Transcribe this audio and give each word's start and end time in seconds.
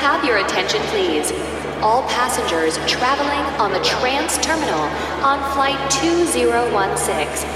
have 0.00 0.24
your 0.24 0.38
attention, 0.38 0.80
please? 0.88 1.30
All 1.82 2.02
passengers 2.08 2.78
traveling 2.90 3.44
on 3.60 3.70
the 3.70 3.80
Trans 3.80 4.38
Terminal 4.38 4.88
on 5.22 5.38
Flight 5.52 5.78
2016, 5.90 7.46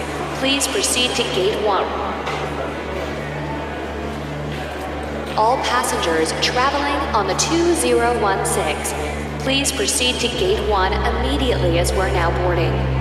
please 0.41 0.69
proceed 0.69 1.11
to 1.13 1.23
Gate 1.35 1.59
1. 1.65 1.85
All 5.39 5.57
passengers 5.65 6.33
traveling 6.43 7.01
on 7.15 7.27
the 7.27 7.35
2016, 7.35 9.41
please 9.41 9.73
proceed 9.73 10.17
to 10.17 10.29
Gate 10.29 10.69
1 10.69 10.93
immediately 10.93 11.79
as 11.79 11.95
we're 11.95 12.11
now 12.11 12.31
boarding. 12.43 12.94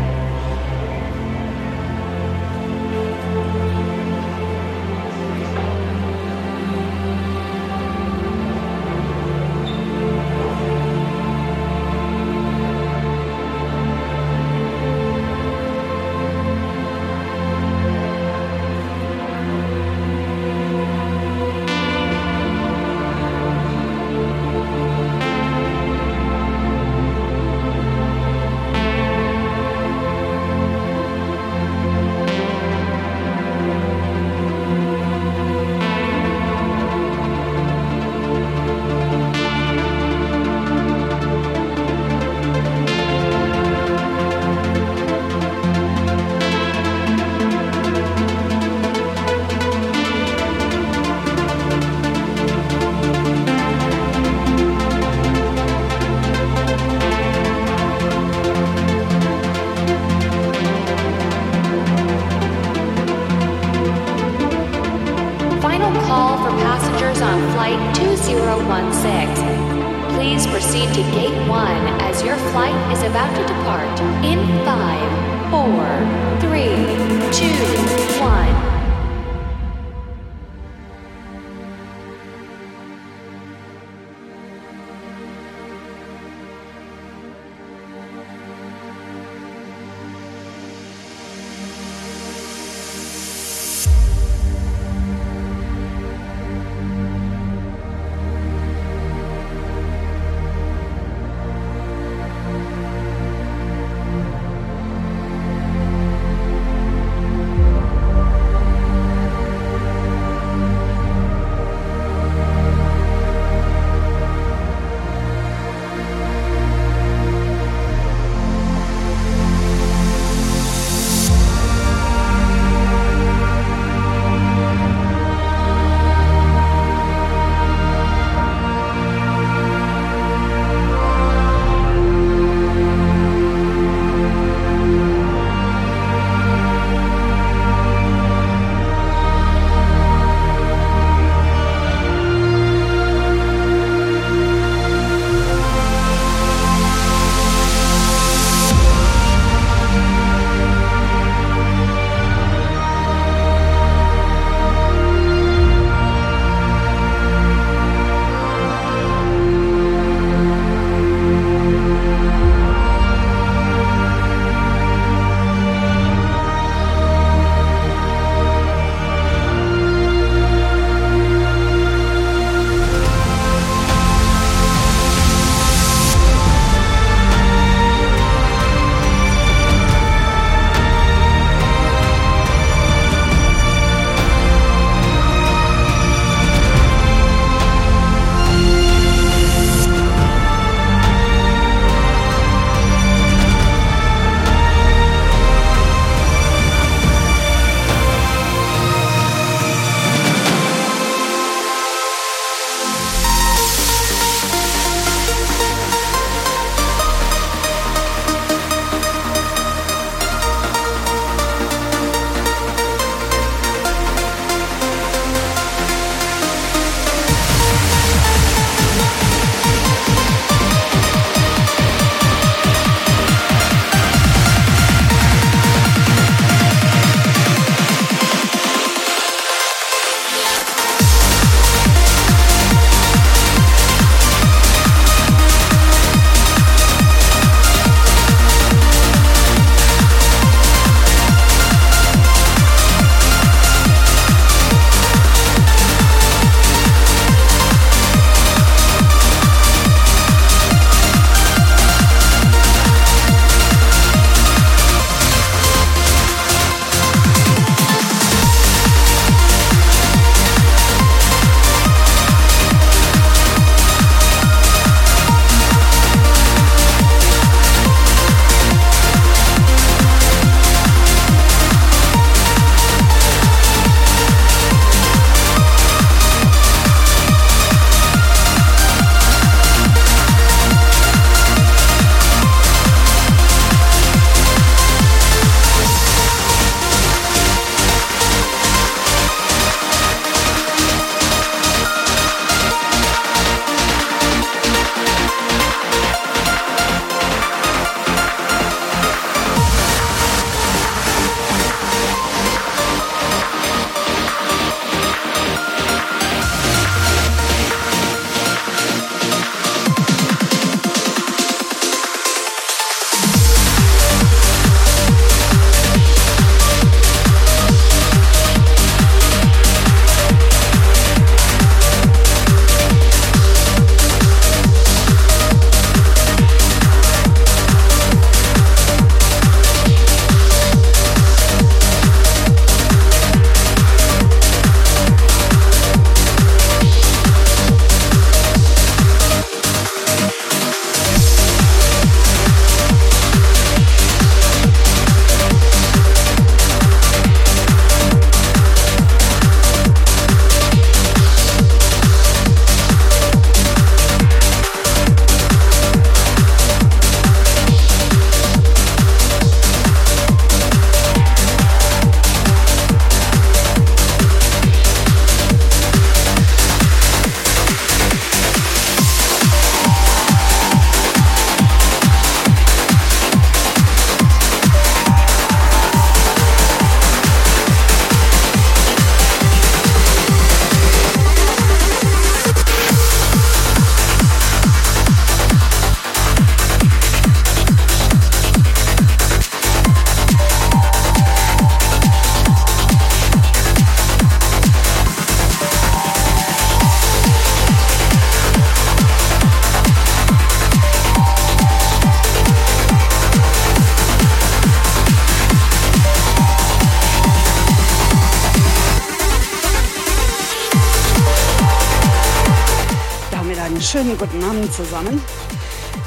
Zusammen. 414.75 415.22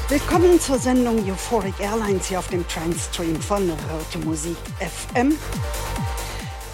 Willkommen 0.09 0.59
zur 0.59 0.77
Sendung 0.77 1.23
Euphoric 1.29 1.79
Airlines 1.79 2.27
hier 2.27 2.39
auf 2.39 2.49
dem 2.49 2.67
Trendstream 2.67 3.39
von 3.39 3.69
Raute 3.69 4.19
Musik 4.25 4.57
FM. 4.79 5.37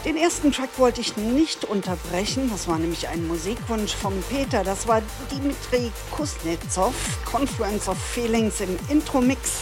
Den 0.04 0.18
ersten 0.18 0.52
Track 0.52 0.70
wollte 0.78 1.02
ich 1.02 1.18
nicht 1.18 1.66
unterbrechen, 1.66 2.50
das 2.50 2.68
war 2.68 2.80
nämlich 2.80 3.08
ein 3.10 3.28
Musikwunsch 3.28 3.94
von 3.96 4.12
Peter. 4.30 4.64
Das 4.64 4.88
war 4.88 5.04
Dimitri 5.32 5.92
Kuznetsov, 6.10 6.96
Confluence 7.26 7.88
of 7.88 7.98
Feelings 7.98 8.60
im 8.62 8.76
Intro-Mix. 8.90 9.62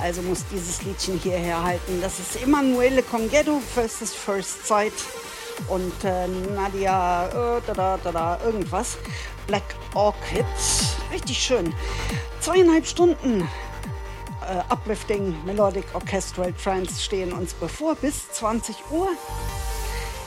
Also 0.00 0.22
muss 0.22 0.44
dieses 0.50 0.82
Liedchen 0.82 1.20
hierher 1.22 1.62
halten. 1.62 2.00
Das 2.00 2.18
ist 2.18 2.42
Emanuele 2.42 3.02
Congetto 3.02 3.60
versus 3.74 4.14
First 4.14 4.66
Sight 4.66 4.94
und 5.68 6.04
äh, 6.04 6.26
Nadia, 6.54 7.26
äh, 7.58 7.60
da, 7.66 7.98
da, 8.02 8.10
da, 8.12 8.38
irgendwas. 8.44 8.96
Black 9.46 9.74
Orchid. 9.94 10.44
Richtig 11.26 11.42
schön. 11.42 11.74
Zweieinhalb 12.38 12.86
Stunden 12.86 13.40
äh, 13.40 14.72
Uplifting 14.72 15.34
Melodic 15.44 15.92
Orchestral 15.92 16.52
Trance 16.52 17.02
stehen 17.02 17.32
uns 17.32 17.52
bevor 17.52 17.96
bis 17.96 18.30
20 18.30 18.76
Uhr. 18.92 19.08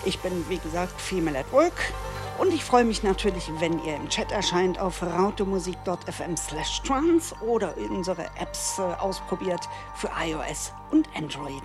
Ich 0.03 0.19
bin, 0.19 0.43
wie 0.49 0.57
gesagt, 0.57 0.99
Female 0.99 1.39
at 1.39 1.49
Work. 1.53 1.93
Und 2.37 2.53
ich 2.53 2.65
freue 2.65 2.83
mich 2.83 3.01
natürlich, 3.01 3.49
wenn 3.59 3.81
ihr 3.85 3.95
im 3.95 4.09
Chat 4.09 4.33
erscheint 4.33 4.77
auf 4.77 5.01
rautemusik.fm 5.01 6.35
slash 6.35 6.81
trans 6.81 7.33
oder 7.47 7.73
unsere 7.77 8.25
Apps 8.37 8.77
äh, 8.77 8.81
ausprobiert 8.81 9.61
für 9.95 10.09
iOS 10.21 10.73
und 10.91 11.07
Android. 11.15 11.63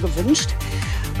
Gewünscht. 0.00 0.50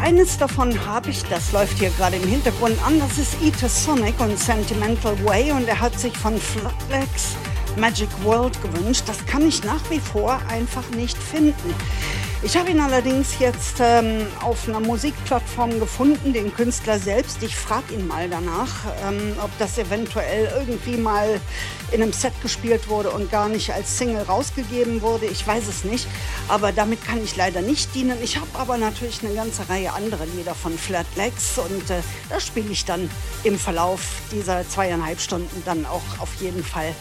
Eines 0.00 0.38
davon 0.38 0.86
habe 0.86 1.10
ich, 1.10 1.22
das 1.24 1.52
läuft 1.52 1.78
hier 1.78 1.90
gerade 1.90 2.16
im 2.16 2.26
Hintergrund 2.26 2.76
an, 2.86 2.98
das 2.98 3.18
ist 3.18 3.40
Eater 3.42 3.68
Sonic 3.68 4.18
und 4.18 4.38
Sentimental 4.38 5.14
Way 5.24 5.52
und 5.52 5.68
er 5.68 5.78
hat 5.78 5.98
sich 5.98 6.16
von 6.16 6.38
Flatlex 6.38 7.36
Magic 7.76 8.08
World 8.24 8.60
gewünscht. 8.62 9.04
Das 9.06 9.24
kann 9.26 9.46
ich 9.46 9.62
nach 9.64 9.90
wie 9.90 10.00
vor 10.00 10.40
einfach 10.48 10.88
nicht 10.90 11.16
finden. 11.16 11.74
Ich 12.42 12.56
habe 12.56 12.70
ihn 12.70 12.80
allerdings 12.80 13.38
jetzt 13.38 13.80
ähm, 13.80 14.26
auf 14.42 14.66
einer 14.66 14.80
Musikplattform 14.80 15.78
gefunden, 15.78 16.32
den 16.32 16.54
Künstler 16.54 16.98
selbst. 16.98 17.42
Ich 17.42 17.54
frage 17.54 17.92
ihn 17.92 18.06
mal 18.06 18.30
danach, 18.30 18.86
ähm, 19.06 19.34
ob 19.42 19.50
das 19.58 19.76
eventuell 19.76 20.50
irgendwie 20.58 20.96
mal 20.96 21.38
in 21.92 22.02
einem 22.02 22.14
Set 22.14 22.32
gespielt 22.40 22.88
wurde 22.88 23.10
und 23.10 23.30
gar 23.30 23.50
nicht 23.50 23.74
als 23.74 23.98
Single 23.98 24.22
rausgegeben 24.22 25.02
wurde. 25.02 25.26
Ich 25.26 25.46
weiß 25.46 25.68
es 25.68 25.84
nicht, 25.84 26.08
aber 26.50 26.72
damit 26.72 27.04
kann 27.04 27.22
ich 27.22 27.36
leider 27.36 27.62
nicht 27.62 27.94
dienen. 27.94 28.18
Ich 28.22 28.36
habe 28.36 28.48
aber 28.54 28.76
natürlich 28.76 29.22
eine 29.22 29.34
ganze 29.34 29.68
Reihe 29.68 29.92
anderer 29.92 30.26
Lieder 30.26 30.54
von 30.54 30.76
Flatlegs 30.76 31.58
und 31.58 31.90
äh, 31.90 32.02
das 32.28 32.46
spiele 32.46 32.70
ich 32.70 32.84
dann 32.84 33.08
im 33.44 33.58
Verlauf 33.58 34.00
dieser 34.32 34.68
zweieinhalb 34.68 35.20
Stunden 35.20 35.62
dann 35.64 35.86
auch 35.86 36.02
auf 36.18 36.34
jeden 36.40 36.64
Fall 36.64 36.94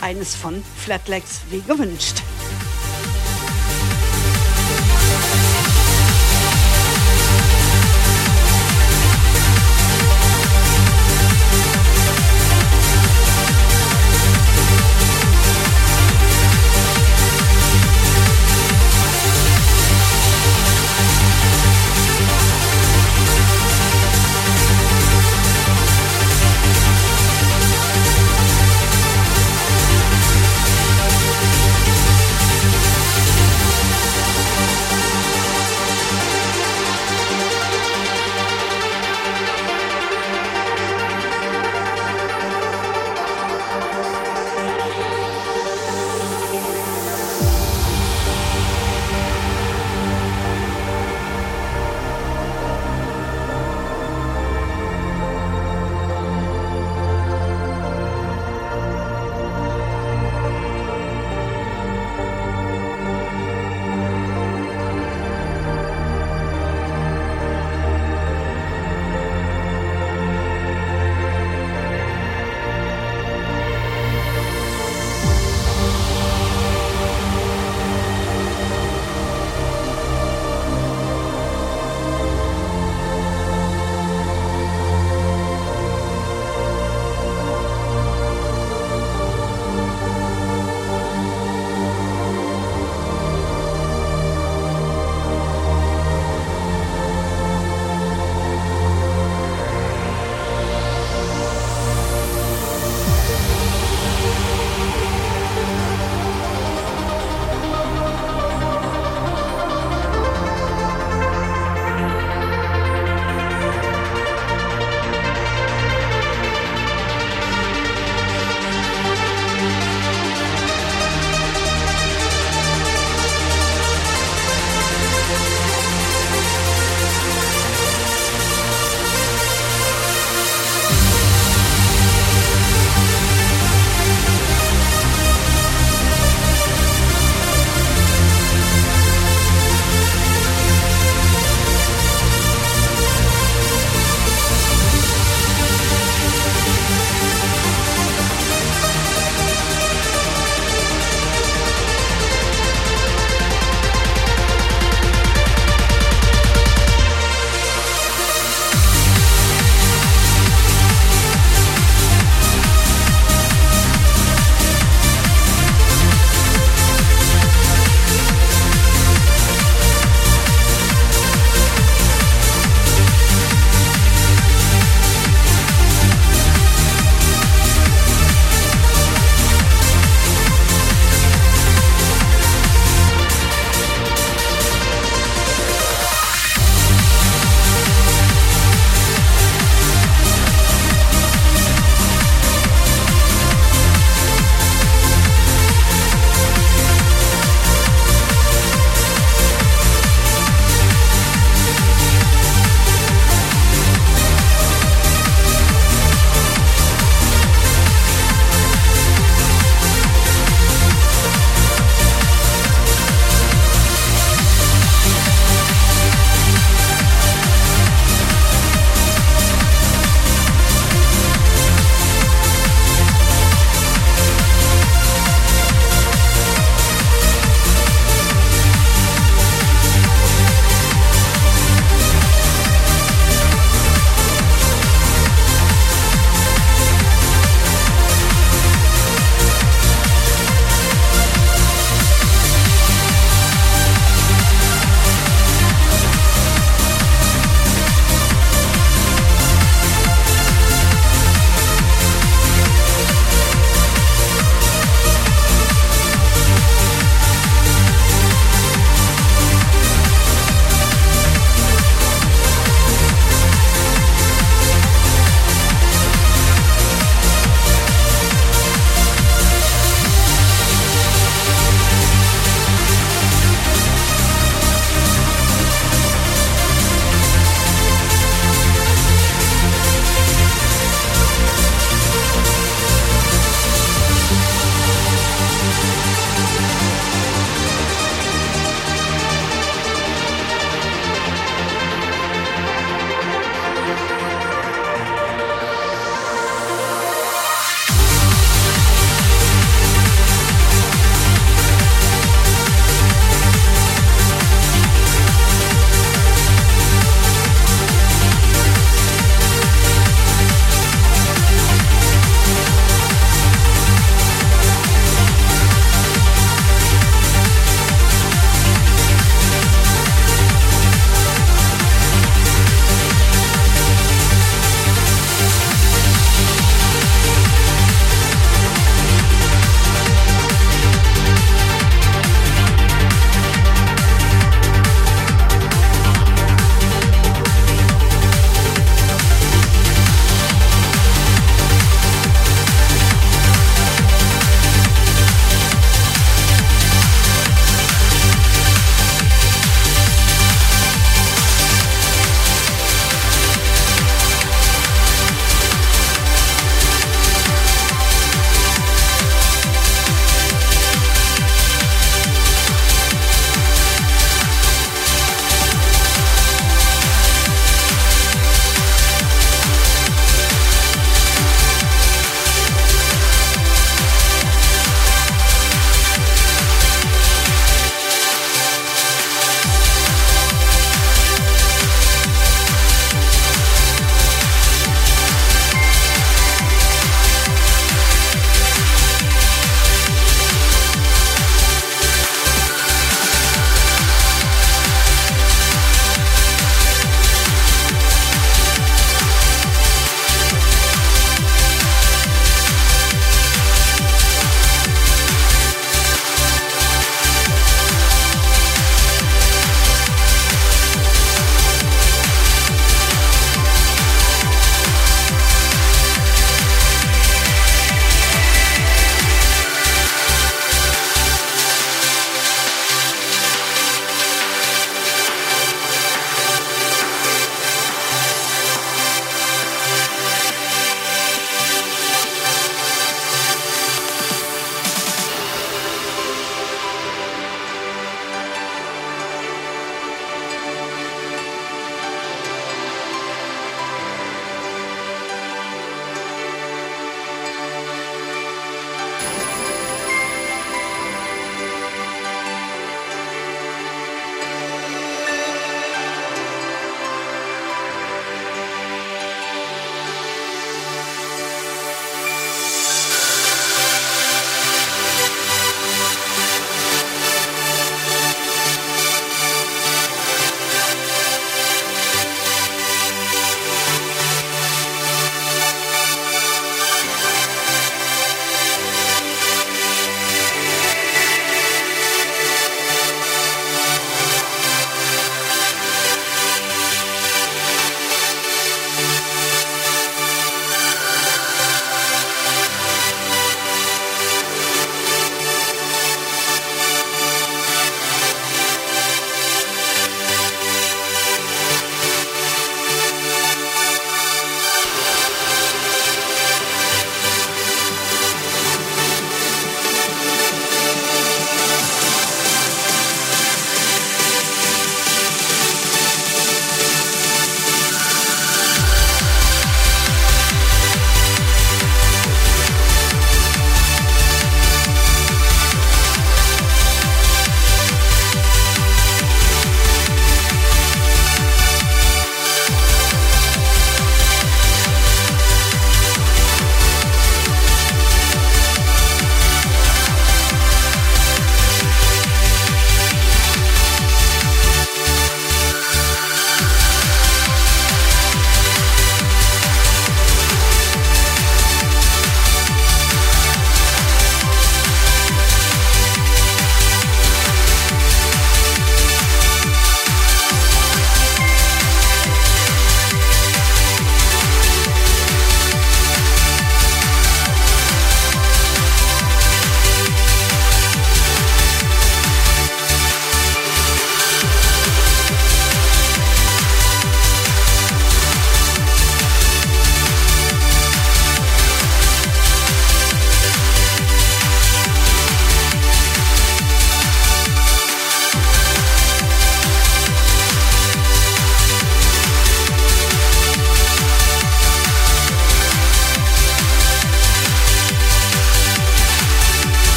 eines 0.00 0.34
von 0.34 0.62
Flatlegs 0.76 1.42
wie 1.50 1.60
gewünscht. 1.60 2.22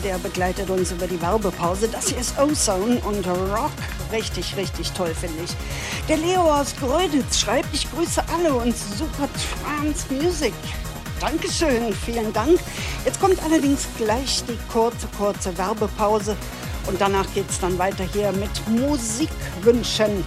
Der 0.00 0.18
begleitet 0.18 0.70
uns 0.70 0.92
über 0.92 1.06
die 1.06 1.20
Werbepause. 1.20 1.88
Das 1.88 2.08
hier 2.08 2.18
ist 2.18 2.38
Ozone 2.38 3.00
und 3.00 3.26
Rock. 3.26 3.72
Richtig, 4.12 4.56
richtig 4.56 4.92
toll, 4.92 5.14
finde 5.14 5.44
ich. 5.44 5.50
Der 6.08 6.16
Leo 6.16 6.40
aus 6.42 6.74
Greuditz 6.76 7.40
schreibt, 7.40 7.68
ich 7.72 7.90
grüße 7.92 8.22
alle 8.34 8.54
und 8.54 8.76
super 8.76 9.28
Trans 9.32 10.10
Music. 10.10 10.54
Dankeschön, 11.20 11.94
vielen 12.04 12.32
Dank. 12.32 12.58
Jetzt 13.04 13.20
kommt 13.20 13.42
allerdings 13.44 13.86
gleich 13.96 14.42
die 14.48 14.58
kurze, 14.72 15.06
kurze 15.16 15.56
Werbepause 15.56 16.36
und 16.86 17.00
danach 17.00 17.26
geht 17.34 17.48
es 17.48 17.60
dann 17.60 17.78
weiter 17.78 18.04
hier 18.12 18.32
mit 18.32 18.50
Musikwünschen. 18.68 20.24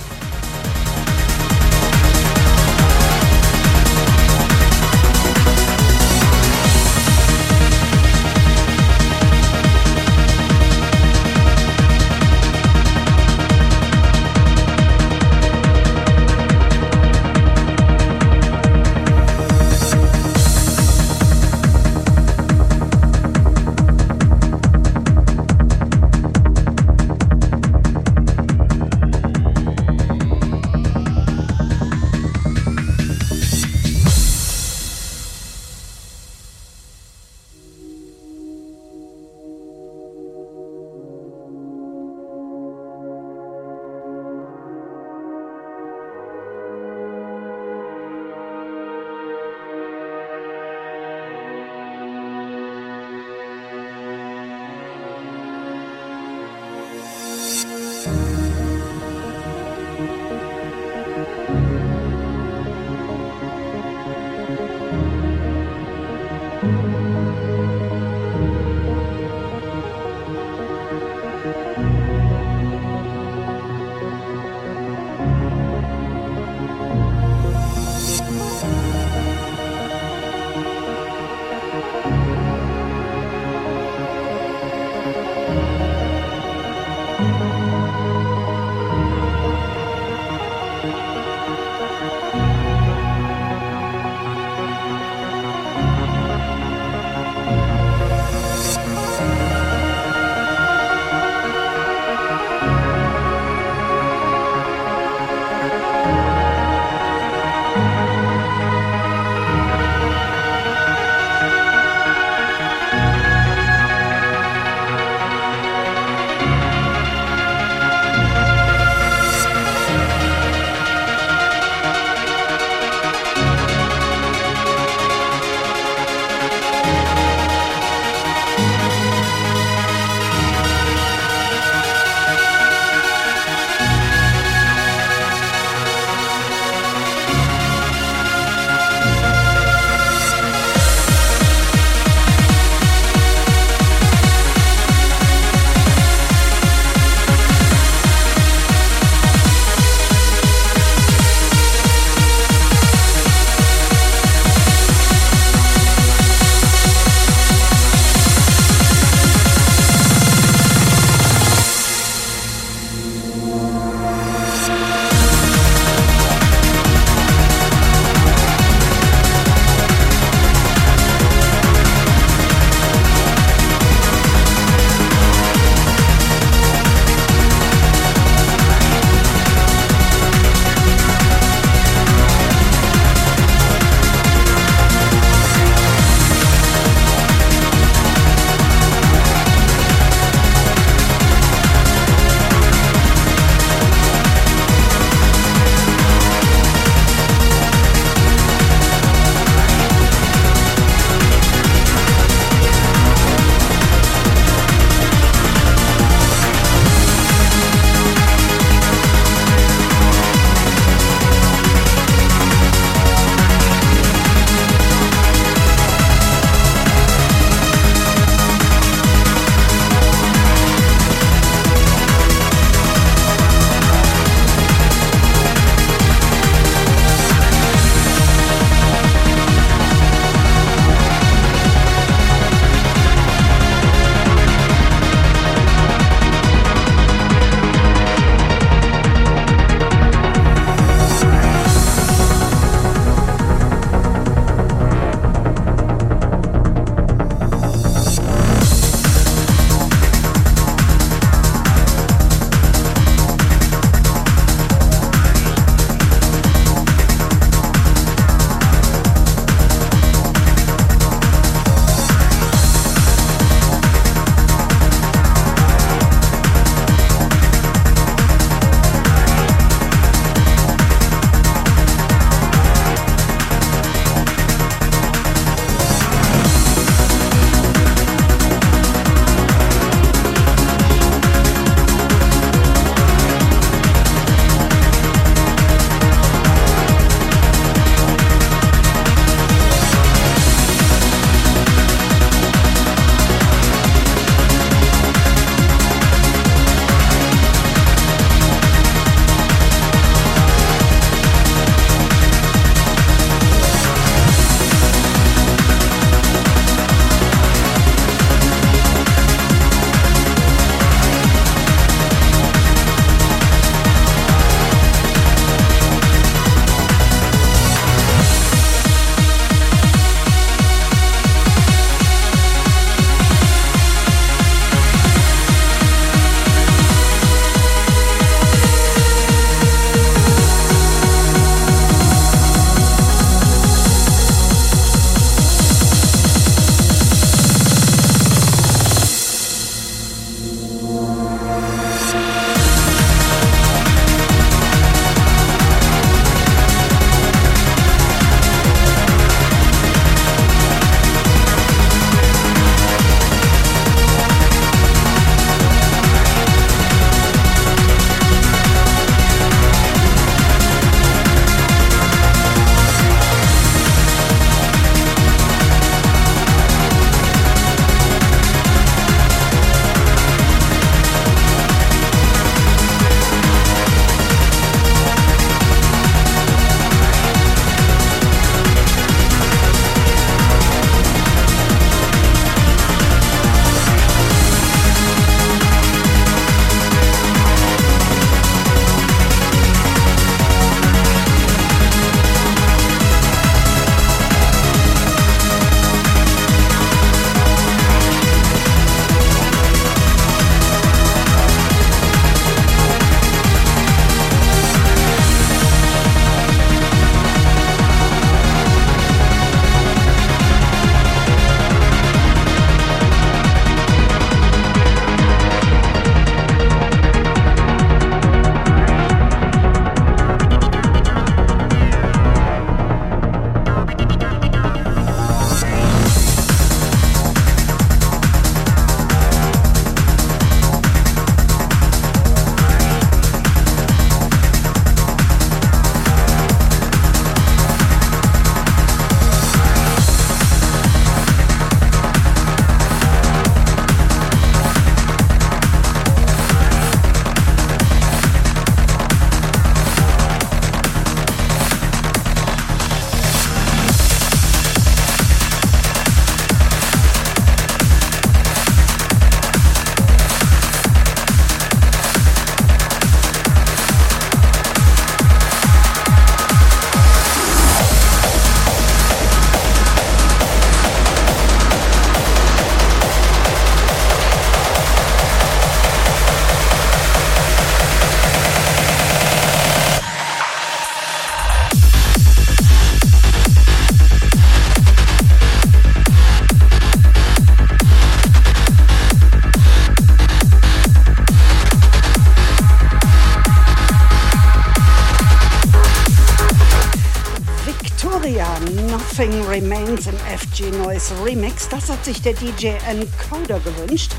Noise 501.06 501.24
Remix. 501.24 501.68
Das 501.70 501.90
hat 501.90 502.04
sich 502.04 502.22
der 502.22 502.34
DJ 502.34 502.70
Encoder 502.88 503.60
gewünscht. 503.60 504.14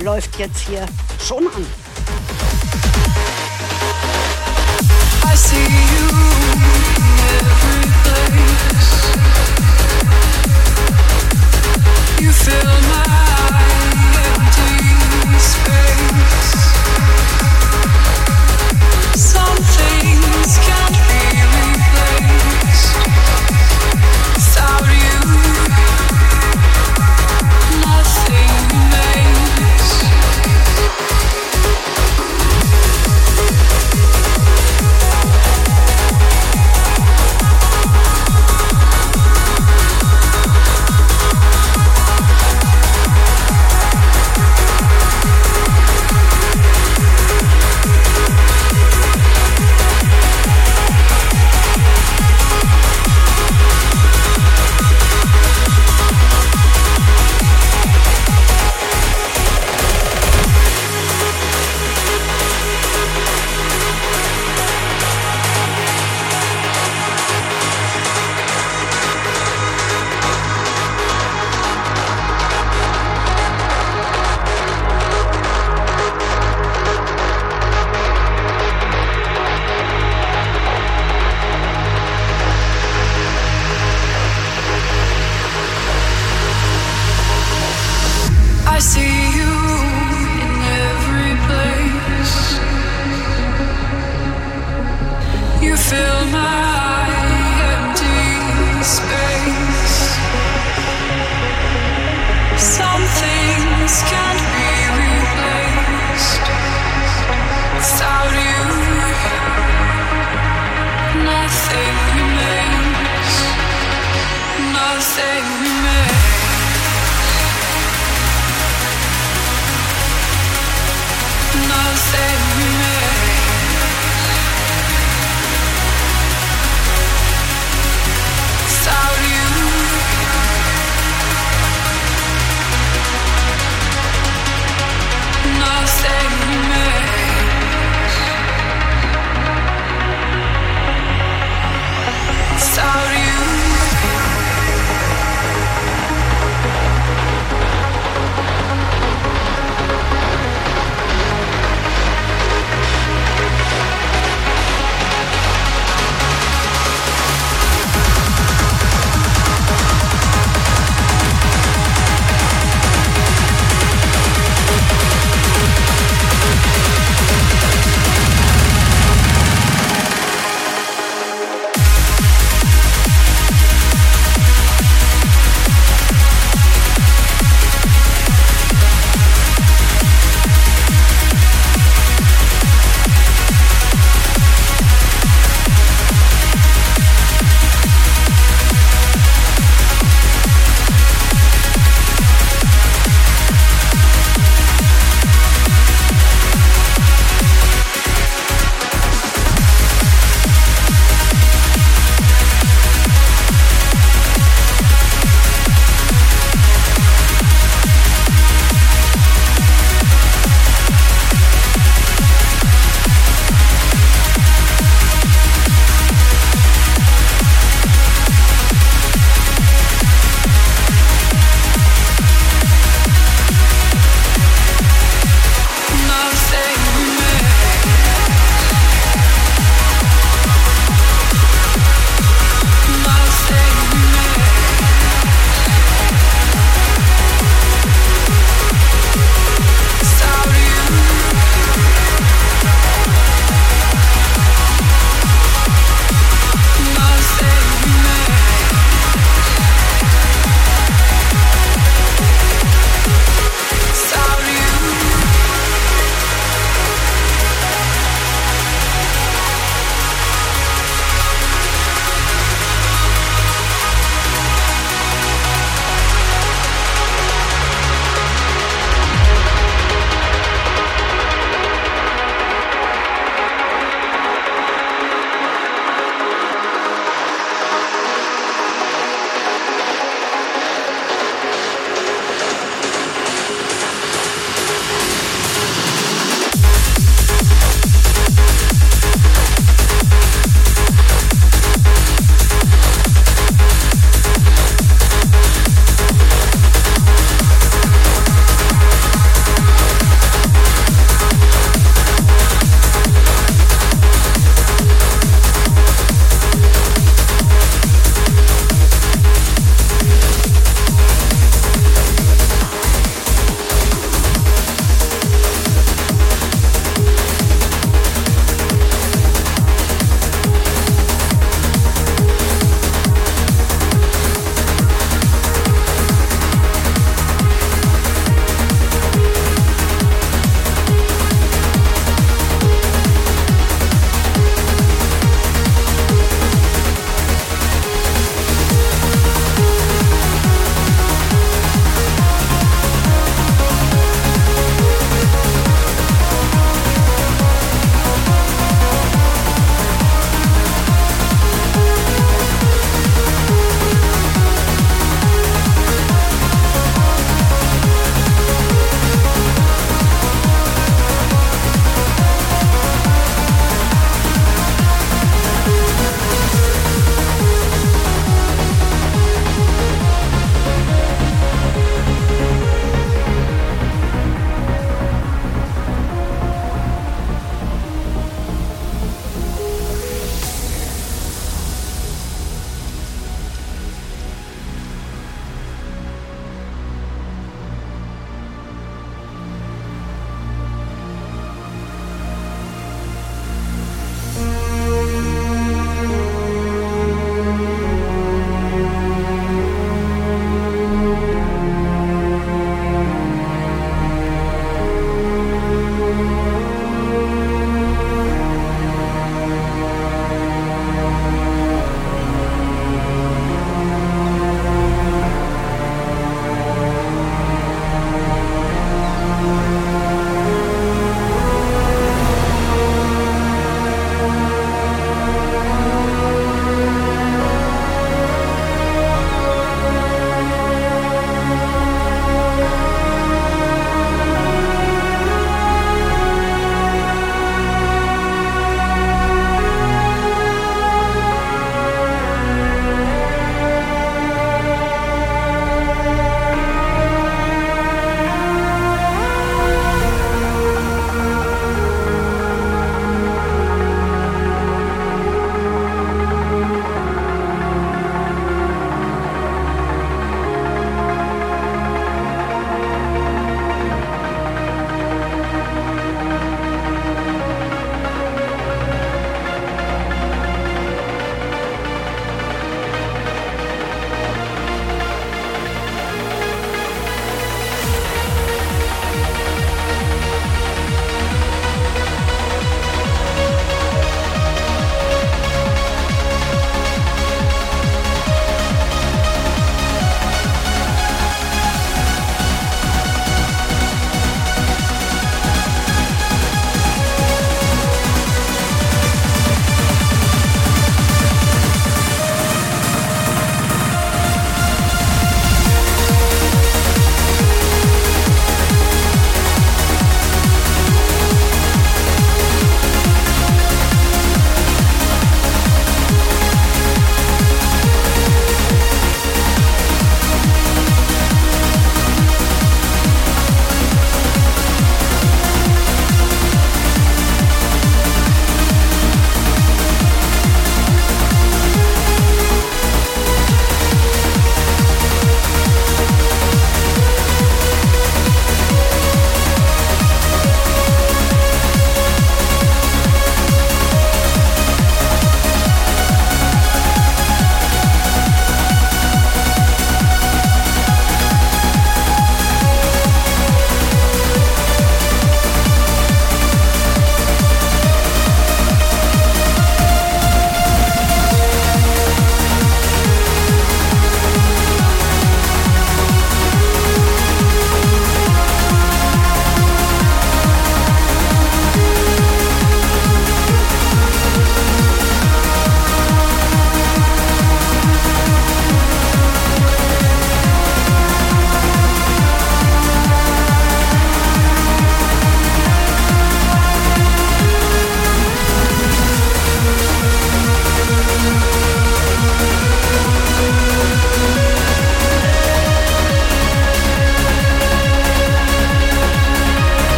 Läuft 0.00 0.38
jetzt 0.38 0.60
hier 0.60 0.86
schon 1.18 1.46
an. 1.48 1.66
I 5.24 5.36
see 5.36 5.56
you 5.56 6.08
in 6.96 7.18
every 7.30 7.86
place. 8.04 8.92
You 12.20 12.30
fill 12.30 12.80
my 12.88 13.04
empty 14.22 15.38
space. 15.40 16.52
Some 19.16 19.56
things 19.56 20.58
can't 20.66 20.99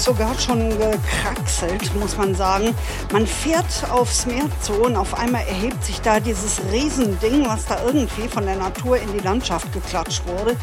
sogar 0.00 0.38
schon 0.38 0.70
gekraxelt, 0.70 1.94
muss 1.96 2.16
man 2.16 2.34
sagen. 2.34 2.74
Man 3.12 3.26
fährt 3.26 3.66
aufs 3.90 4.26
Meer 4.26 4.44
zu 4.60 4.72
und 4.72 4.96
auf 4.96 5.14
einmal 5.14 5.42
erhebt 5.42 5.84
sich 5.84 6.00
da 6.00 6.20
dieses 6.20 6.60
Riesending, 6.72 7.46
was 7.46 7.66
da 7.66 7.84
irgendwie 7.84 8.28
von 8.28 8.46
der 8.46 8.56
Natur 8.56 8.96
in 8.96 9.12
die 9.12 9.20
Landschaft 9.20 9.72
geklatscht 9.72 10.22
wurde. 10.26 10.56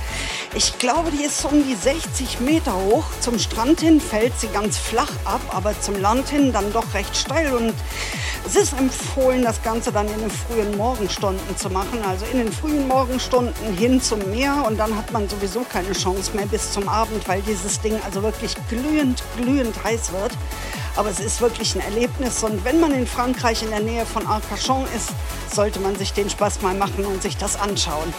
Ich 0.56 0.78
glaube, 0.80 1.12
die 1.12 1.24
ist 1.24 1.46
um 1.46 1.64
die 1.64 1.76
60 1.76 2.40
Meter 2.40 2.74
hoch. 2.74 3.06
Zum 3.20 3.40
Strand 3.40 3.82
hin 3.82 4.02
fällt 4.02 4.40
sie 4.40 4.48
ganz 4.48 4.78
flach 4.78 5.12
ab, 5.26 5.42
aber 5.50 5.80
zum 5.80 6.00
Land 6.02 6.30
hin 6.30 6.52
dann 6.52 6.74
doch 6.74 6.94
recht 6.94 7.16
steil 7.16 7.54
und 7.54 7.74
ist 8.58 8.74
empfohlen, 8.74 9.44
das 9.44 9.62
Ganze 9.62 9.92
dann 9.92 10.08
in 10.08 10.20
den 10.20 10.32
frühen 10.32 10.76
Morgenstunden 10.78 11.56
zu 11.58 11.70
machen, 11.70 12.00
also 12.08 12.26
in 12.32 12.40
den 12.40 12.52
frühen 12.52 12.88
Morgenstunden 12.88 13.78
hin 13.78 14.02
zum 14.02 14.20
Meer 14.32 14.64
und 14.66 14.78
dann 14.78 14.96
hat 14.98 15.12
man 15.12 15.30
sowieso 15.30 15.62
keine 15.62 15.94
Chance 15.94 16.36
mehr 16.36 16.48
bis 16.48 16.72
zum 16.72 16.90
Abend, 16.90 17.28
weil 17.28 17.42
dieses 17.44 17.80
Ding 17.82 18.00
also 18.04 18.24
wirklich 18.24 18.56
glühend, 18.70 19.24
glühend 19.36 19.76
heiß 19.84 20.12
wird. 20.12 20.32
Aber 20.96 21.10
es 21.12 21.20
ist 21.20 21.42
wirklich 21.42 21.76
ein 21.76 21.82
Erlebnis 21.82 22.44
und 22.44 22.66
wenn 22.66 22.80
man 22.80 22.92
in 22.94 23.06
Frankreich 23.06 23.62
in 23.62 23.70
der 23.70 23.82
Nähe 23.82 24.06
von 24.06 24.26
Arcachon 24.26 24.86
ist, 24.96 25.10
sollte 25.54 25.80
man 25.80 25.96
sich 25.96 26.14
den 26.14 26.30
Spaß 26.30 26.64
mal 26.64 26.74
machen 26.74 27.06
und 27.06 27.22
sich 27.22 27.38
das 27.38 27.60
anschauen. 27.60 28.12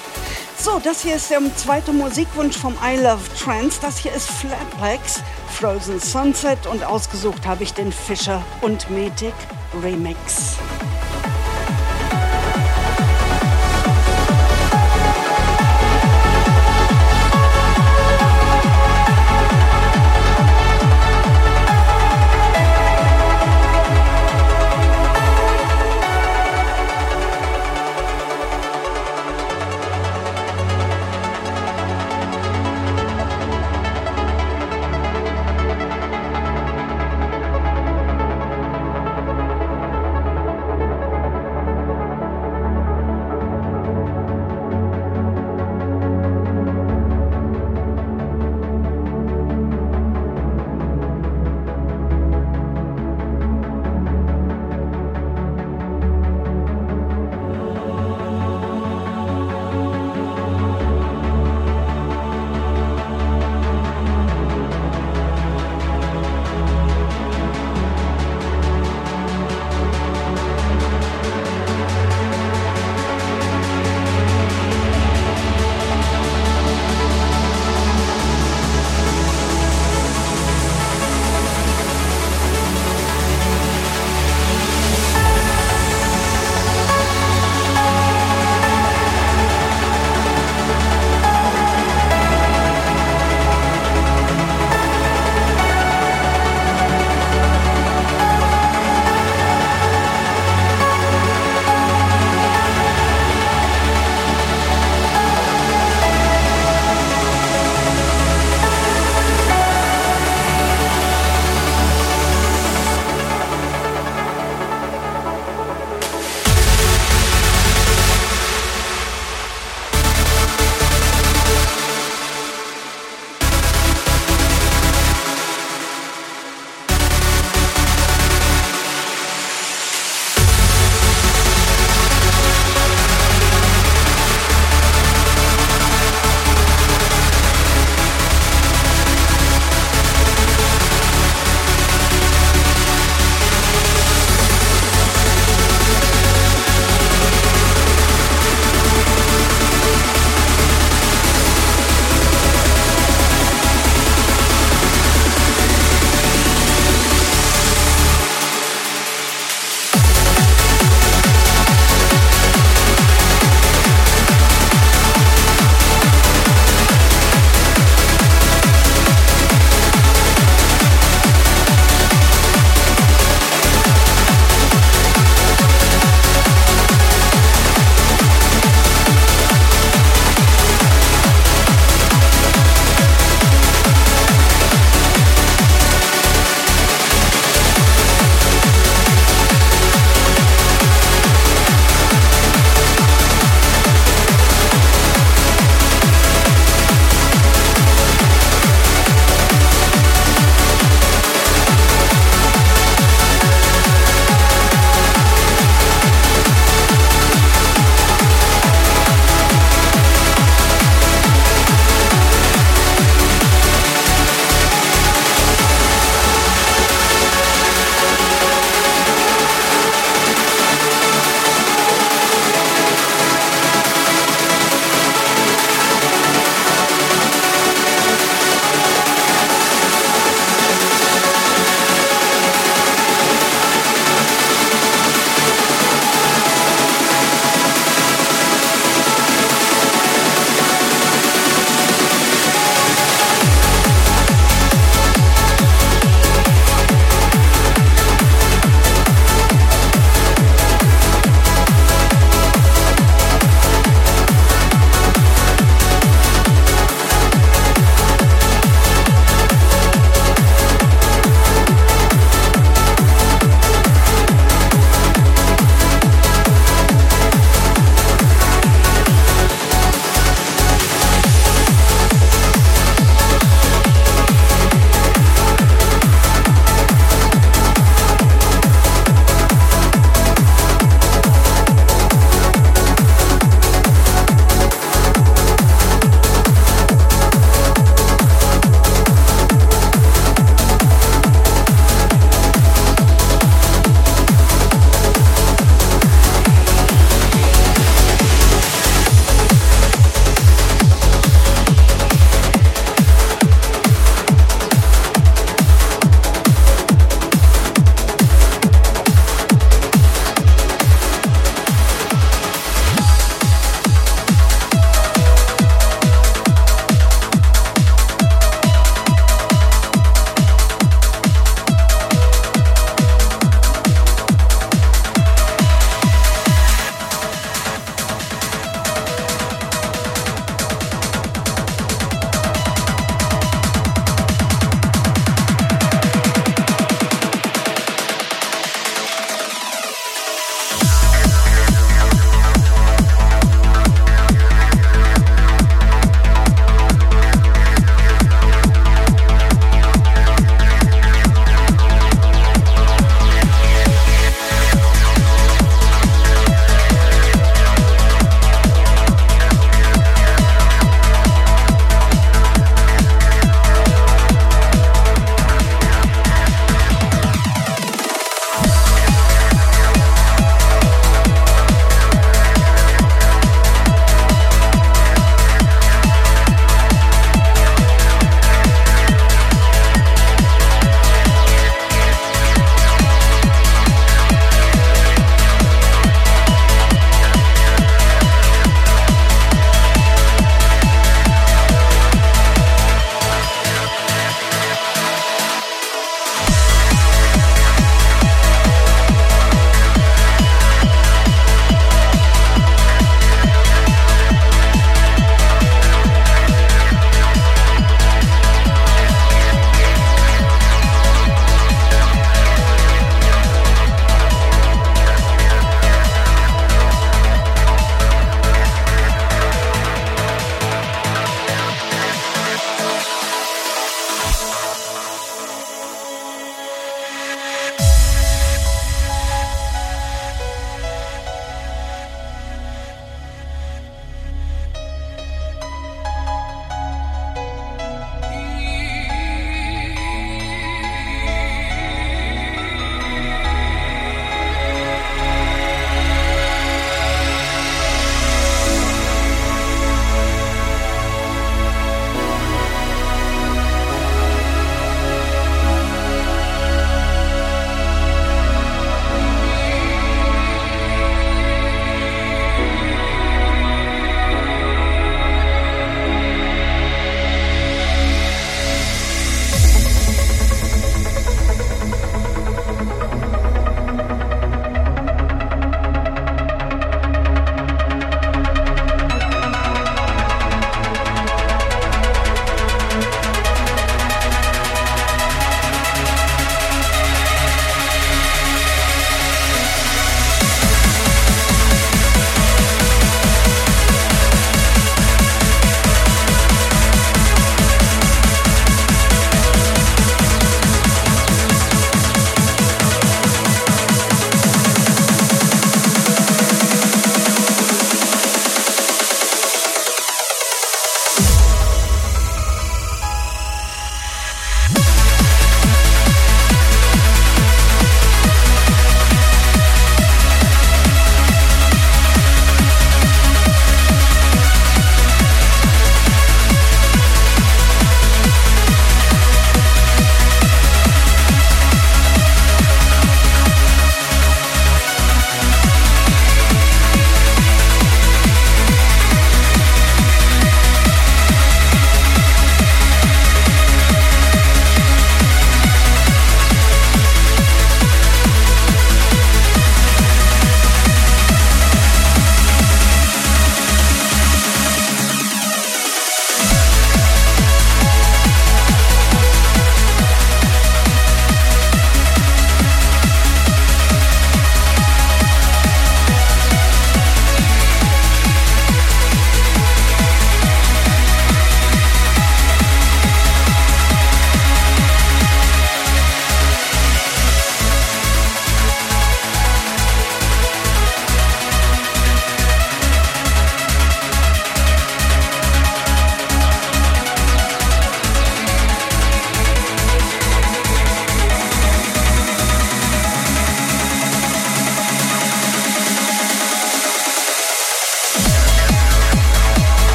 So, 0.57 0.81
das 0.83 1.03
hier 1.03 1.17
ist 1.17 1.31
der 1.31 1.41
zweite 1.57 1.93
Musikwunsch 1.93 2.57
vom 2.57 2.75
I 2.85 2.97
Love 2.97 3.23
Trance. 3.43 3.79
Das 3.83 3.99
hier 3.99 4.13
ist 4.13 4.31
Flatlegs, 4.31 5.21
Frozen 5.53 5.99
Sunset 6.01 6.67
und 6.67 6.85
ausgesucht 6.85 7.47
habe 7.47 7.65
ich 7.65 7.75
den 7.75 7.93
Fischer 7.93 8.45
und 8.61 8.89
Metik 8.91 9.35
Remix. 9.73 10.88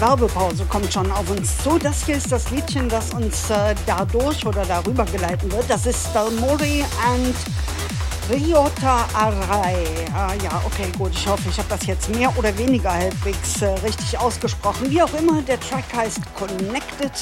Werbepause 0.00 0.64
kommt 0.64 0.92
schon 0.92 1.10
auf 1.12 1.30
uns 1.30 1.58
zu. 1.58 1.78
Das 1.78 2.06
hier 2.06 2.16
ist 2.16 2.32
das 2.32 2.50
Liedchen, 2.50 2.88
das 2.88 3.12
uns 3.12 3.50
äh, 3.50 3.74
dadurch 3.86 4.46
oder 4.46 4.64
darüber 4.64 5.04
geleiten 5.04 5.52
wird. 5.52 5.68
Das 5.68 5.84
ist 5.84 6.08
Dalmori 6.14 6.84
and 7.06 7.36
Ryota 8.30 9.06
Arai. 9.12 9.76
Ah, 10.14 10.32
ja, 10.42 10.62
okay, 10.64 10.86
gut. 10.96 11.10
Ich 11.12 11.26
hoffe, 11.26 11.48
ich 11.50 11.58
habe 11.58 11.68
das 11.68 11.86
jetzt 11.86 12.08
mehr 12.14 12.32
oder 12.38 12.56
weniger 12.56 12.92
halbwegs 12.92 13.60
äh, 13.60 13.66
richtig 13.84 14.18
ausgesprochen. 14.18 14.90
Wie 14.90 15.02
auch 15.02 15.12
immer, 15.14 15.42
der 15.42 15.60
Track 15.60 15.84
heißt 15.94 16.20
Connected. 16.34 17.12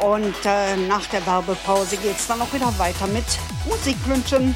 Und 0.00 0.34
äh, 0.44 0.76
nach 0.88 1.06
der 1.06 1.24
Werbepause 1.26 1.96
geht 1.96 2.16
es 2.16 2.26
dann 2.26 2.42
auch 2.42 2.52
wieder 2.52 2.76
weiter 2.78 3.06
mit 3.06 3.24
Musikwünschen. 3.66 4.54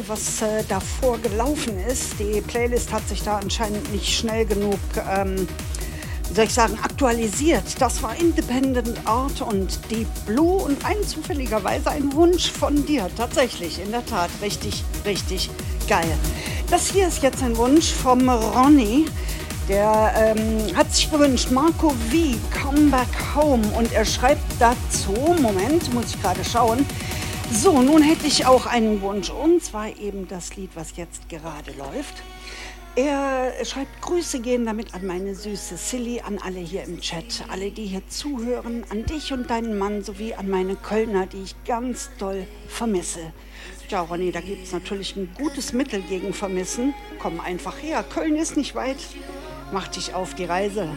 Schade, 0.00 0.08
was 0.08 0.42
äh, 0.42 0.64
davor 0.68 1.18
gelaufen 1.18 1.78
ist. 1.78 2.18
Die 2.18 2.40
Playlist 2.40 2.92
hat 2.92 3.06
sich 3.08 3.22
da 3.22 3.38
anscheinend 3.38 3.92
nicht 3.92 4.08
schnell 4.08 4.44
genug, 4.44 4.78
ähm, 5.10 5.46
soll 6.34 6.44
ich 6.44 6.54
sagen, 6.54 6.78
aktualisiert. 6.82 7.80
Das 7.80 8.02
war 8.02 8.14
Independent 8.16 9.06
Art 9.06 9.40
und 9.42 9.78
Deep 9.90 10.08
Blue 10.26 10.62
und 10.62 10.84
ein 10.84 11.02
zufälligerweise 11.06 11.90
ein 11.90 12.12
Wunsch 12.14 12.50
von 12.50 12.84
dir. 12.86 13.08
Tatsächlich, 13.16 13.80
in 13.82 13.90
der 13.90 14.04
Tat, 14.06 14.30
richtig, 14.42 14.84
richtig 15.04 15.50
geil. 15.88 16.10
Das 16.70 16.90
hier 16.90 17.08
ist 17.08 17.22
jetzt 17.22 17.42
ein 17.42 17.56
Wunsch 17.56 17.90
vom 17.90 18.28
Ronny. 18.28 19.06
Der 19.68 20.12
ähm, 20.16 20.76
hat 20.76 20.92
sich 20.92 21.10
gewünscht, 21.10 21.50
Marco 21.50 21.90
V, 21.90 22.16
Come 22.60 22.90
Back 22.90 23.36
Home. 23.36 23.66
Und 23.76 23.92
er 23.92 24.04
schreibt 24.04 24.42
dazu, 24.58 25.12
Moment, 25.40 25.92
muss 25.94 26.06
ich 26.06 26.20
gerade 26.20 26.44
schauen. 26.44 26.84
So, 27.52 27.82
nun 27.82 28.00
hätte 28.02 28.28
ich 28.28 28.46
auch 28.46 28.66
einen 28.66 29.02
Wunsch. 29.02 29.28
Und 29.28 29.62
zwar 29.62 29.88
eben 29.98 30.28
das 30.28 30.56
Lied, 30.56 30.70
was 30.74 30.96
jetzt 30.96 31.28
gerade 31.28 31.72
läuft. 31.72 32.22
Er 32.94 33.52
schreibt 33.64 34.00
Grüße 34.02 34.40
gehen 34.40 34.64
damit 34.64 34.94
an 34.94 35.06
meine 35.06 35.34
süße 35.34 35.76
Silly, 35.76 36.20
an 36.20 36.38
alle 36.38 36.60
hier 36.60 36.84
im 36.84 37.00
Chat, 37.00 37.44
alle, 37.48 37.70
die 37.70 37.86
hier 37.86 38.06
zuhören, 38.08 38.84
an 38.90 39.04
dich 39.04 39.32
und 39.32 39.50
deinen 39.50 39.78
Mann 39.78 40.02
sowie 40.02 40.34
an 40.34 40.48
meine 40.48 40.76
Kölner, 40.76 41.26
die 41.26 41.42
ich 41.42 41.54
ganz 41.64 42.10
doll 42.18 42.46
vermisse. 42.68 43.32
Ja, 43.88 44.02
Ronny, 44.02 44.32
da 44.32 44.40
gibt 44.40 44.64
es 44.64 44.72
natürlich 44.72 45.16
ein 45.16 45.30
gutes 45.36 45.72
Mittel 45.72 46.02
gegen 46.02 46.32
Vermissen. 46.32 46.94
Komm 47.18 47.40
einfach 47.40 47.80
her, 47.82 48.04
Köln 48.08 48.36
ist 48.36 48.56
nicht 48.56 48.74
weit. 48.74 48.98
Mach 49.72 49.88
dich 49.88 50.14
auf 50.14 50.34
die 50.34 50.44
Reise. 50.44 50.88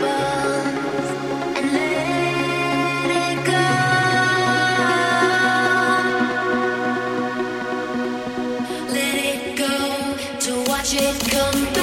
Platte 0.00 0.39
magic 10.92 11.30
come 11.30 11.79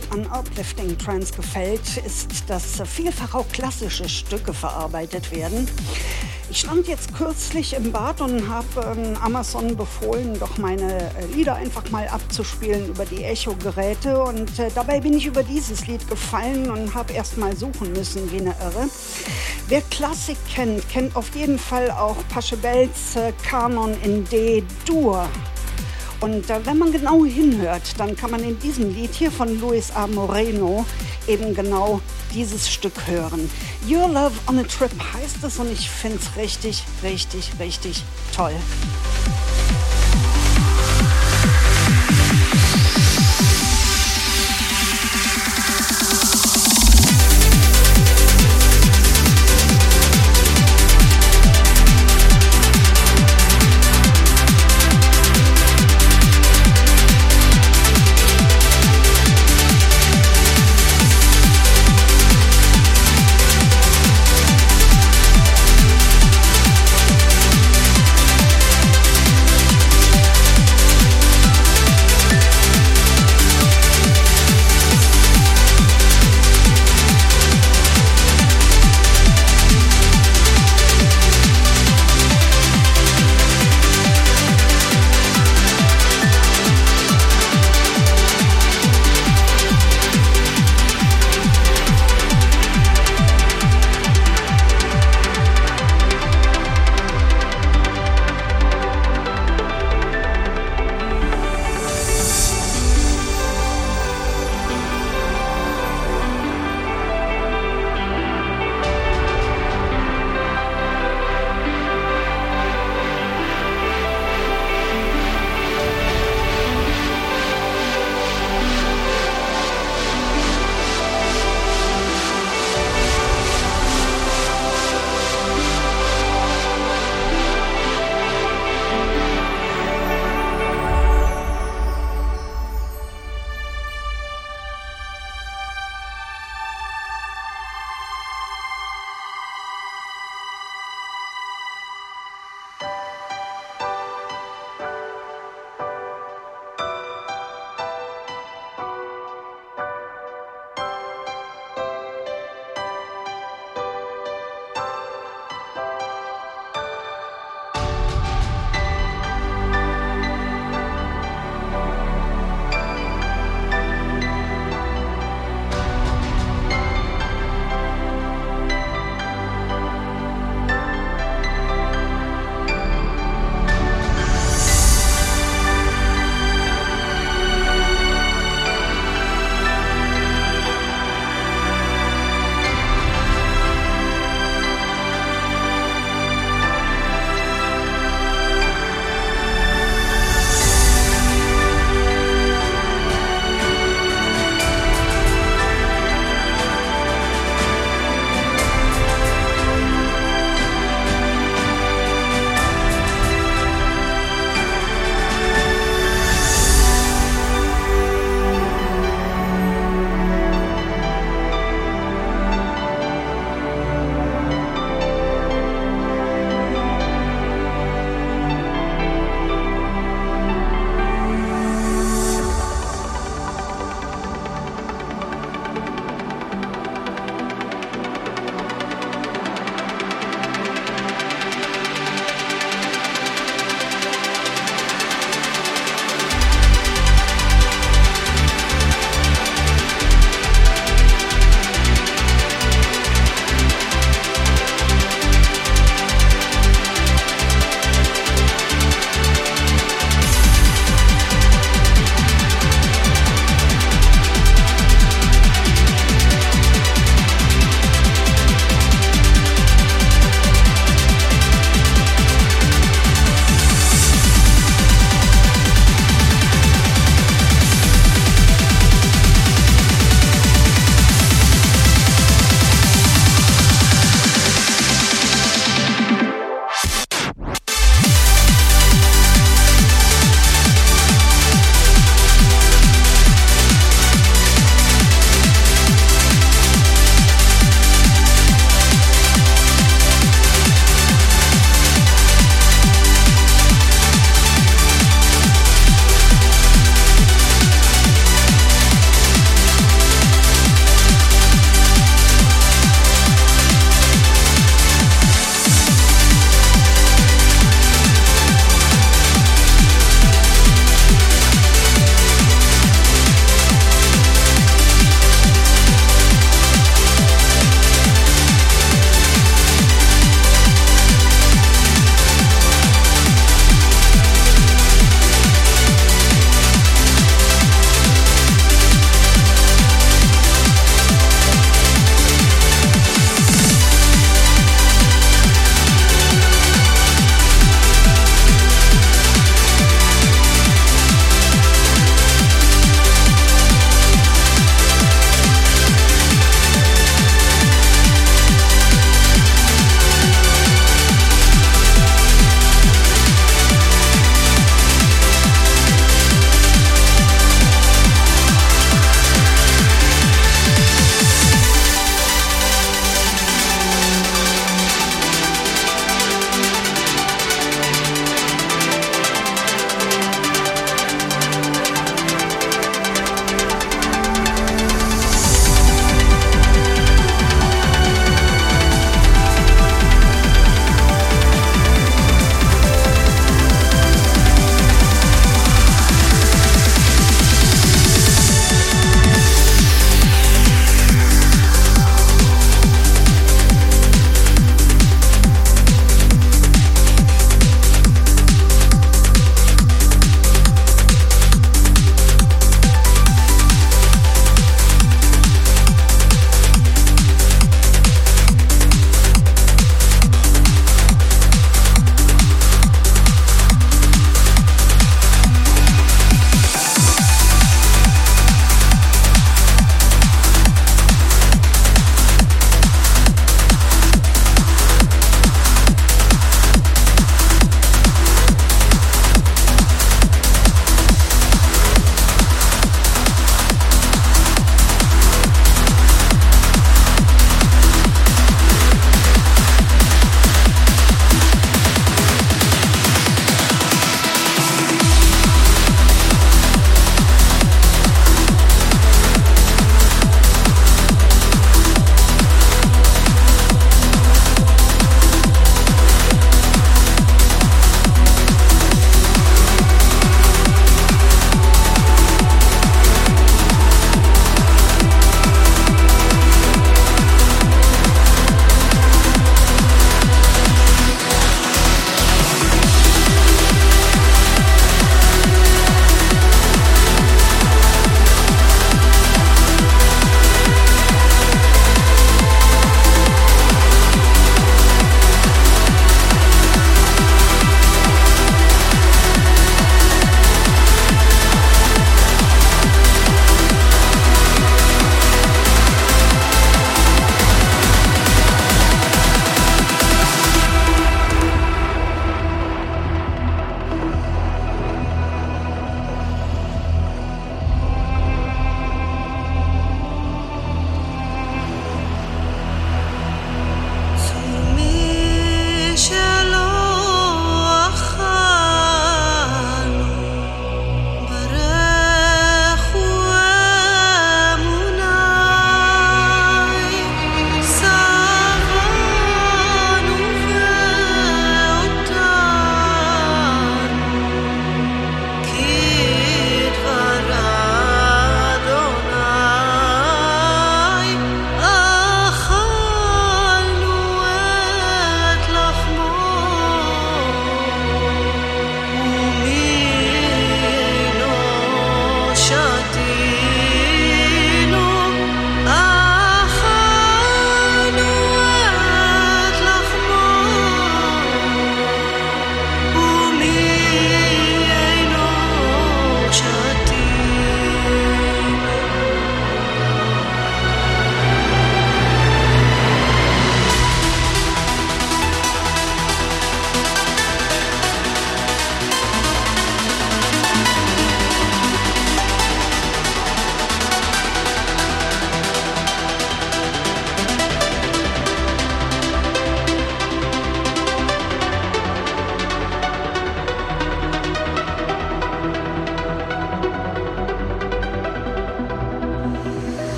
gut 0.00 0.12
an 0.12 0.26
Uplifting 0.26 0.96
Trance 0.98 1.32
gefällt, 1.34 1.96
ist, 2.04 2.48
dass 2.48 2.82
vielfach 2.84 3.34
auch 3.34 3.48
klassische 3.48 4.08
Stücke 4.08 4.52
verarbeitet 4.52 5.34
werden. 5.34 5.68
Ich 6.50 6.60
stand 6.60 6.88
jetzt 6.88 7.14
kürzlich 7.14 7.74
im 7.74 7.92
Bad 7.92 8.20
und 8.20 8.48
habe 8.48 8.96
ähm, 8.96 9.16
Amazon 9.22 9.76
befohlen, 9.76 10.36
doch 10.38 10.58
meine 10.58 10.98
äh, 10.98 11.26
Lieder 11.32 11.54
einfach 11.54 11.88
mal 11.90 12.08
abzuspielen 12.08 12.88
über 12.88 13.04
die 13.04 13.22
Echo-Geräte. 13.22 14.20
Und 14.20 14.58
äh, 14.58 14.68
dabei 14.74 15.00
bin 15.00 15.14
ich 15.14 15.26
über 15.26 15.44
dieses 15.44 15.86
Lied 15.86 16.08
gefallen 16.08 16.68
und 16.70 16.92
habe 16.92 17.12
erst 17.12 17.38
mal 17.38 17.56
suchen 17.56 17.92
müssen 17.92 18.30
wie 18.32 18.38
eine 18.38 18.54
Irre. 18.60 18.88
Wer 19.68 19.82
Klassik 19.82 20.38
kennt, 20.52 20.88
kennt 20.88 21.14
auf 21.14 21.34
jeden 21.36 21.58
Fall 21.58 21.90
auch 21.92 22.16
Pachelbels 22.28 23.14
äh, 23.14 23.32
Kanon 23.48 23.94
in 24.02 24.24
D-Dur. 24.24 25.28
Und 26.20 26.50
äh, 26.50 26.64
wenn 26.64 26.78
man 26.78 26.92
genau 26.92 27.24
hinhört, 27.24 27.98
dann 27.98 28.14
kann 28.14 28.30
man 28.30 28.44
in 28.44 28.58
diesem 28.58 28.94
Lied 28.94 29.14
hier 29.14 29.30
von 29.30 29.60
Luis 29.60 29.90
A. 29.92 30.06
Moreno 30.06 30.84
eben 31.26 31.54
genau 31.54 32.00
dieses 32.34 32.70
Stück 32.70 33.06
hören. 33.06 33.50
Your 33.88 34.08
Love 34.08 34.34
on 34.46 34.58
a 34.58 34.62
Trip 34.64 34.92
heißt 35.14 35.42
es 35.42 35.58
und 35.58 35.72
ich 35.72 35.88
finde 35.88 36.18
es 36.18 36.36
richtig, 36.36 36.84
richtig, 37.02 37.52
richtig 37.58 38.02
toll. 38.34 38.54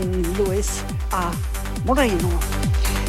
Von 0.00 0.22
Luis 0.36 0.82
A. 1.10 1.30
Moreno. 1.84 2.30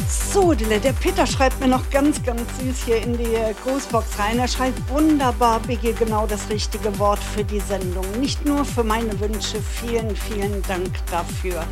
So, 0.08 0.52
der 0.52 0.92
Peter 0.92 1.26
schreibt 1.26 1.58
mir 1.60 1.68
noch 1.68 1.88
ganz, 1.90 2.22
ganz 2.22 2.42
süß 2.58 2.84
hier 2.84 3.02
in 3.02 3.16
die 3.16 3.36
Grußbox 3.64 4.18
rein. 4.18 4.38
Er 4.38 4.48
schreibt 4.48 4.78
wunderbar, 4.90 5.60
Biggie, 5.60 5.94
genau 5.94 6.26
das 6.26 6.50
richtige 6.50 6.98
Wort 6.98 7.18
für 7.18 7.44
die 7.44 7.60
Sendung. 7.60 8.04
Nicht 8.20 8.44
nur 8.44 8.64
für 8.64 8.84
meine 8.84 9.18
Wünsche. 9.20 9.58
Vielen, 9.80 10.14
vielen 10.14 10.62
Dank 10.68 10.90
dafür. 11.10 11.64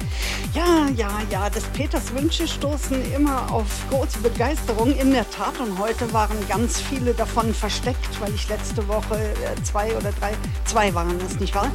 Ja, 0.55 0.89
ja, 0.97 1.11
ja, 1.31 1.51
des 1.51 1.65
Peters 1.65 2.15
Wünsche 2.15 2.49
stoßen 2.49 3.13
immer 3.13 3.51
auf 3.53 3.67
große 3.91 4.21
Begeisterung. 4.21 4.95
In 4.97 5.13
der 5.13 5.29
Tat. 5.31 5.59
Und 5.61 5.79
heute 5.79 6.11
waren 6.13 6.37
ganz 6.49 6.81
viele 6.81 7.13
davon 7.13 7.53
versteckt, 7.53 8.21
weil 8.21 8.35
ich 8.35 8.49
letzte 8.49 8.87
Woche 8.89 9.17
äh, 9.17 9.63
zwei 9.65 9.95
oder 9.97 10.13
drei, 10.13 10.33
zwei 10.65 10.95
waren 10.95 11.19
es 11.27 11.39
nicht 11.41 11.55
wahr, 11.55 11.71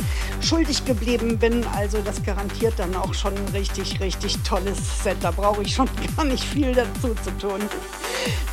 schuldig 0.45 0.85
geblieben 0.85 1.37
bin. 1.37 1.65
Also 1.75 1.99
das 2.01 2.21
garantiert 2.23 2.73
dann 2.77 2.95
auch 2.95 3.13
schon 3.13 3.33
ein 3.35 3.47
richtig, 3.53 3.99
richtig 3.99 4.37
tolles 4.43 5.03
Set. 5.03 5.17
Da 5.21 5.31
brauche 5.31 5.63
ich 5.63 5.73
schon 5.73 5.89
gar 6.15 6.25
nicht 6.25 6.43
viel 6.43 6.73
dazu 6.73 7.15
zu 7.23 7.31
tun. 7.39 7.61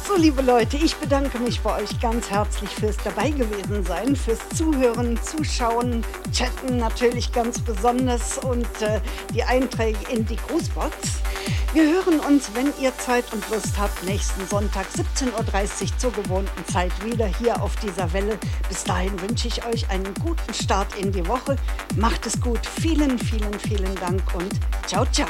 So, 0.07 0.17
liebe 0.17 0.43
Leute, 0.43 0.77
ich 0.77 0.97
bedanke 0.97 1.39
mich 1.39 1.61
bei 1.61 1.83
euch 1.83 2.01
ganz 2.01 2.31
herzlich 2.31 2.71
fürs 2.71 2.97
dabei 3.05 3.31
gewesen 3.31 3.85
sein, 3.85 4.17
fürs 4.17 4.41
Zuhören, 4.55 5.19
Zuschauen, 5.23 6.05
Chatten 6.33 6.77
natürlich 6.77 7.33
ganz 7.33 7.61
besonders 7.61 8.39
und 8.39 8.67
äh, 8.83 9.01
die 9.35 9.43
Einträge 9.43 9.99
in 10.11 10.27
die 10.27 10.37
Grußbox. 10.37 10.97
Wir 11.73 11.85
hören 11.85 12.21
uns, 12.21 12.55
wenn 12.55 12.71
ihr 12.83 12.97
Zeit 12.99 13.25
und 13.33 13.49
Lust 13.49 13.79
habt, 13.79 14.05
nächsten 14.05 14.47
Sonntag 14.47 14.87
17.30 14.95 15.31
Uhr 15.31 15.99
zur 15.99 16.13
gewohnten 16.13 16.67
Zeit 16.67 16.93
wieder 17.03 17.27
hier 17.27 17.63
auf 17.63 17.75
dieser 17.77 18.13
Welle. 18.13 18.39
Bis 18.69 18.85
dahin 18.85 19.19
wünsche 19.23 19.49
ich 19.49 19.65
euch 19.65 19.89
einen 19.89 20.13
guten 20.23 20.53
Start 20.53 20.95
in 20.99 21.13
die 21.13 21.27
Woche. 21.27 21.57
Macht 21.97 22.27
es 22.27 22.41
gut. 22.41 22.61
Vielen, 22.81 23.19
vielen, 23.19 23.59
vielen 23.61 23.95
Dank 23.97 24.23
und 24.35 24.61
ciao, 24.87 25.05
ciao. 25.07 25.29